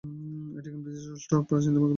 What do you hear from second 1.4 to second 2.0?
প্রাচীনতম কলেজ।